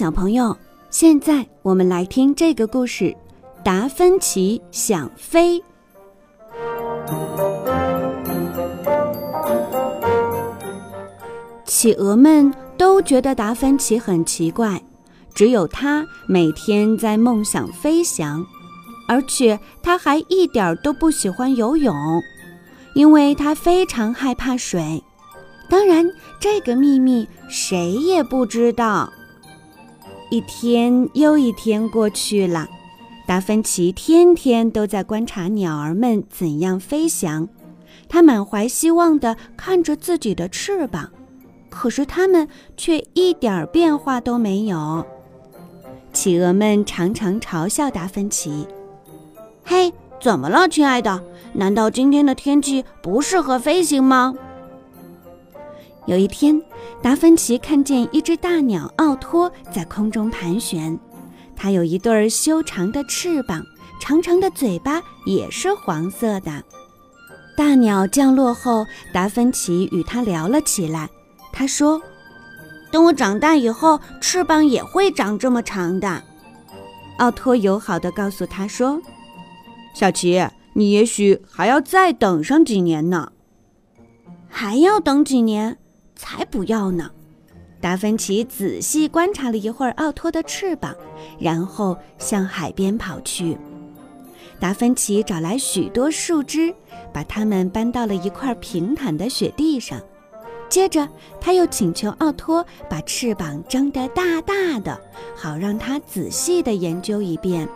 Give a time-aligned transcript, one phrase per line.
[0.00, 0.56] 小朋友，
[0.88, 3.14] 现在我们来听这个故事：
[3.62, 5.62] 达芬奇想飞。
[11.66, 14.82] 企鹅们都觉得达芬奇很奇怪，
[15.34, 18.42] 只有他每天在梦想飞翔，
[19.06, 21.94] 而且他还一点都不喜欢游泳，
[22.94, 25.04] 因为他非常害怕水。
[25.68, 29.12] 当然，这个秘密谁也不知道。
[30.30, 32.68] 一天又一天过去了，
[33.26, 37.48] 达芬奇天天都在观察鸟儿们怎样飞翔，
[38.08, 41.10] 他满怀希望地看着自己的翅膀，
[41.68, 45.04] 可是它们却一点变化都没有。
[46.12, 48.66] 企鹅们常常嘲笑达芬奇
[49.64, 51.22] ：“嘿，怎么了，亲爱的？
[51.54, 54.34] 难道今天的天气不适合飞行吗？”
[56.06, 56.60] 有一天，
[57.02, 60.98] 达芬奇看见一只大鸟奥托在空中盘旋，
[61.54, 63.64] 它有一对修长的翅膀，
[64.00, 66.64] 长长的嘴巴也是黄色的。
[67.56, 71.08] 大鸟降落后，达芬奇与它聊了起来。
[71.52, 72.00] 他说
[72.90, 76.22] ：“等我长大以后，翅膀也会长这么长的。”
[77.18, 79.02] 奥托友好地告诉他说
[79.94, 83.32] ：“小奇，你也许还要再等上几年呢。”
[84.48, 85.76] 还要等几年？
[86.20, 87.10] 才不要呢！
[87.80, 90.94] 达芬奇仔细观察了一会儿奥托的翅膀，
[91.38, 93.56] 然后向海边跑去。
[94.58, 96.74] 达芬奇找来许多树枝，
[97.10, 99.98] 把它们搬到了一块平坦的雪地上。
[100.68, 101.08] 接着，
[101.40, 105.00] 他又请求奥托把翅膀张得大大的，
[105.34, 107.66] 好让他仔细地研究一遍。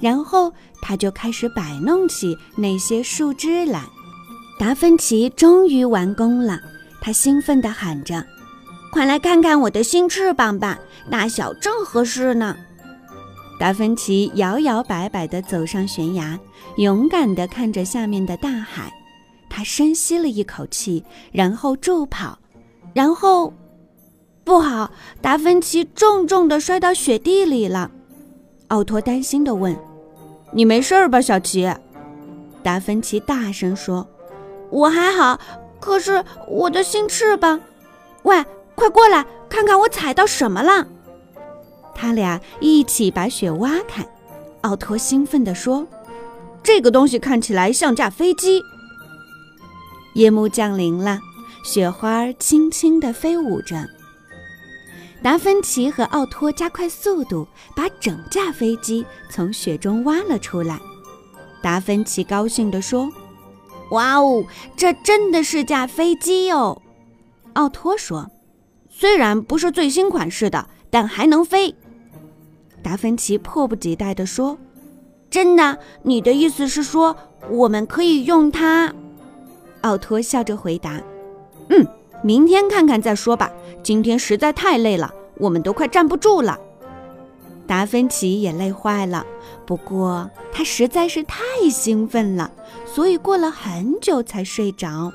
[0.00, 3.84] 然后，他就开始摆弄起那些树枝来。
[4.58, 6.60] 达芬奇终于完工了。
[7.00, 8.24] 他兴奋地喊着
[8.92, 10.78] ：“快来看看我的新翅膀吧，
[11.10, 12.56] 大小正合适呢！”
[13.58, 16.38] 达芬奇摇摇摆摆地走上悬崖，
[16.76, 18.92] 勇敢地看着下面的大海。
[19.48, 22.38] 他深吸了一口气，然后助跑，
[22.94, 23.52] 然后，
[24.44, 24.90] 不好！
[25.20, 27.90] 达芬奇重重地摔到雪地里了。
[28.68, 29.76] 奥托担心地问
[30.54, 31.70] ：“你没事吧，小奇？”
[32.62, 34.08] 达芬奇大声说
[34.70, 35.38] ：“我还好。”
[35.80, 37.60] 可是我的新翅膀，
[38.22, 40.86] 喂，快过来看看我踩到什么了！
[41.94, 44.06] 他俩一起把雪挖开。
[44.60, 45.86] 奥托兴奋地说
[46.62, 48.62] ：“这个东西看起来像架飞机。”
[50.14, 51.18] 夜幕降临了，
[51.64, 53.88] 雪花轻轻地飞舞着。
[55.22, 60.78] 达芬奇和奥托加快速度，把整架飞机从雪中挖了出来。
[61.62, 63.10] 达芬奇高兴地说。
[63.90, 64.44] 哇哦，
[64.76, 66.80] 这真的是架飞机哦！
[67.54, 68.30] 奥托说
[68.88, 71.74] ：“虽然不是最新款式的，但还能飞。”
[72.82, 74.56] 达芬奇迫不及待地说
[75.28, 75.78] ：“真的？
[76.02, 77.16] 你的意思是说，
[77.50, 78.94] 我们可以用它？”
[79.82, 81.00] 奥托笑着回答
[81.68, 81.86] ：“嗯，
[82.22, 83.50] 明天看看再说吧。
[83.82, 86.58] 今天实在太累了，我们都快站不住了。”
[87.66, 89.26] 达芬奇也累坏了，
[89.70, 92.50] 不过他实在是太兴奋了，
[92.84, 95.12] 所以过了很久才睡着。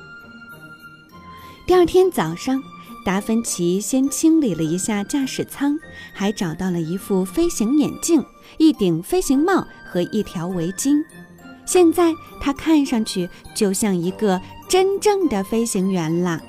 [1.66, 2.62] 第二天早上，
[3.04, 5.78] 达芬奇先清理了一下驾驶舱，
[6.14, 8.24] 还找到了一副飞行眼镜、
[8.56, 11.04] 一顶飞行帽和一条围巾。
[11.66, 14.40] 现在他看上去就像一个
[14.70, 16.40] 真正的飞行员了。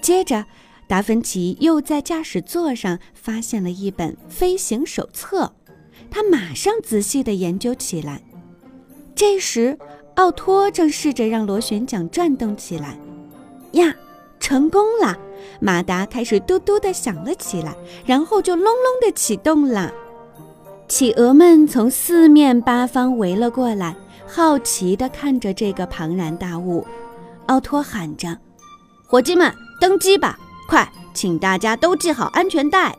[0.00, 0.44] 接着。
[0.86, 5.52] 达芬奇又在驾驶座上发现了一本飞行手册，
[6.10, 8.22] 他马上仔细地研究起来。
[9.14, 9.78] 这时，
[10.14, 12.98] 奥托正试着让螺旋桨转动起来。
[13.72, 13.94] 呀，
[14.40, 15.16] 成功了！
[15.60, 17.74] 马达开始嘟嘟地响了起来，
[18.04, 19.92] 然后就隆隆地启动了。
[20.88, 23.94] 企鹅们从四面八方围了过来，
[24.26, 26.86] 好奇地看着这个庞然大物。
[27.46, 28.38] 奥托喊着
[29.06, 30.38] ：“伙计们，登机吧！”
[30.68, 32.96] 快，请大家都系好安全带。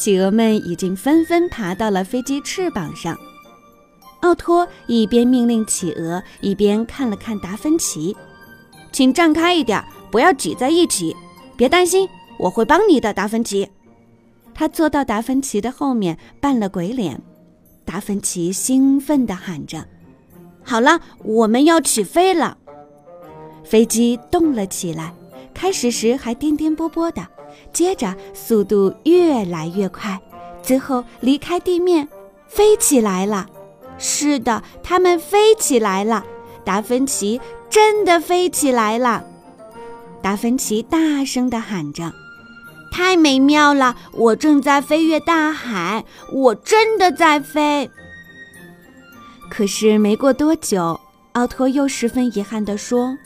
[0.00, 3.14] 企鹅们已经纷纷爬到了飞机翅膀上。
[4.20, 8.16] 奥托一边命令企鹅，一边看了看达芬奇
[8.92, 11.14] ：“请站开一点，不要挤在一起。
[11.54, 12.08] 别担心，
[12.38, 13.68] 我会帮你的。”达芬奇，
[14.54, 17.20] 他坐到达芬奇的后面，扮了鬼脸。
[17.84, 19.86] 达芬奇兴奋地喊着
[20.64, 22.56] ：“好了，我们要起飞了！”
[23.62, 25.14] 飞机动了起来。
[25.52, 27.26] 开始时还颠颠簸簸的，
[27.72, 30.20] 接着速度越来越快，
[30.62, 32.08] 最后离开地面，
[32.46, 33.46] 飞起来了。
[33.98, 36.24] 是的，它们飞起来了。
[36.64, 39.24] 达芬奇真的飞起来了。
[40.22, 42.12] 达芬奇大声地喊着
[42.92, 43.96] ：“太美妙了！
[44.12, 47.90] 我正在飞越大海，我真的在飞。
[49.50, 51.00] 可是没过多久，
[51.32, 53.16] 奥托又十分遗憾地说：“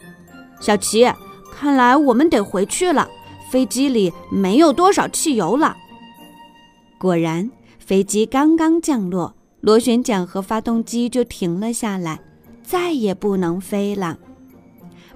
[0.60, 1.12] 小奇，
[1.54, 3.08] 看来我们得回去了。
[3.54, 5.76] 飞机里没有多少汽油了。”
[6.98, 7.48] 果然，
[7.78, 12.18] 飞机刚刚降落，螺旋桨和发动机就停了下来，
[12.64, 14.18] 再也不能飞了。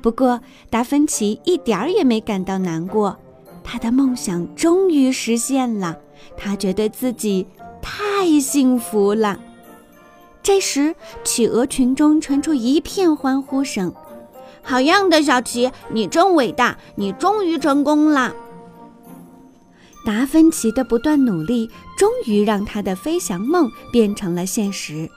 [0.00, 0.40] 不过，
[0.70, 3.18] 达芬奇一点儿也没感到难过，
[3.64, 5.98] 他的梦想终于实现了，
[6.36, 7.44] 他觉得自己
[7.82, 9.40] 太幸福了。
[10.44, 10.94] 这时，
[11.24, 13.92] 企鹅群中传出一片欢呼声
[14.68, 18.34] ：“好样的，小奇，你真伟大，你终于成功了！”
[20.04, 25.08] 达芬奇的不断努力，终于让他的飞翔梦变成了现实。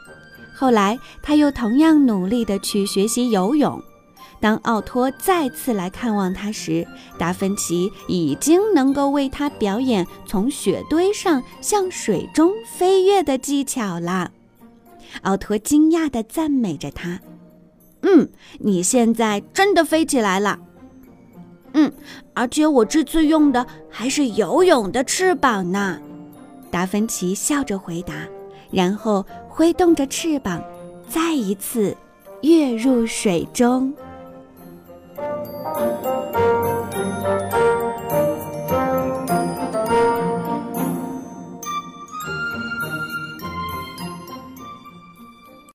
[0.55, 3.81] 后来，他又同样努力地去学习游泳。
[4.39, 6.87] 当奥托再次来看望他时，
[7.17, 14.31] 达芬奇已经能够为他表演从雪堆上向水中飞跃的技巧了。
[15.23, 17.19] 奥托惊讶地赞美着他
[18.03, 20.59] ：“嗯，你现在真的飞起来了。
[21.73, 21.91] 嗯，
[22.33, 25.99] 而且我这次用的还是游泳的翅膀呢。”
[26.71, 28.13] 达芬奇笑着回答，
[28.71, 30.63] 然后挥动着翅膀，
[31.09, 31.95] 再一次
[32.41, 33.93] 跃入水中。